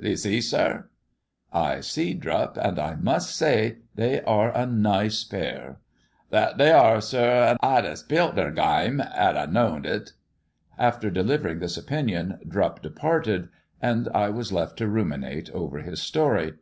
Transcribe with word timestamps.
D'y' 0.00 0.14
see, 0.14 0.40
sir 0.40 0.84
1 1.50 1.64
"I 1.64 1.80
see, 1.80 2.14
Drupp, 2.14 2.56
and 2.56 2.78
I 2.78 2.94
must 2.94 3.34
say 3.34 3.78
they 3.96 4.20
are 4.22 4.56
a 4.56 4.64
nice 4.64 5.24
pair." 5.24 5.78
Thet 6.30 6.56
th'y 6.56 6.70
are, 6.70 7.00
sir. 7.00 7.56
I'd 7.60 7.84
'a 7.84 7.96
spilt 7.96 8.36
their 8.36 8.52
gaime 8.52 9.00
'ad 9.00 9.36
I 9.36 9.46
know'd 9.46 9.86
it." 9.86 10.12
After 10.78 11.10
delivering 11.10 11.58
this 11.58 11.76
opinion 11.76 12.38
Drupp 12.46 12.80
departed 12.80 13.48
and 13.82 14.08
I 14.14 14.28
was 14.30 14.52
left 14.52 14.76
to 14.76 14.86
ruminate 14.86 15.50
over 15.50 15.78
his 15.80 16.00
story. 16.00 16.52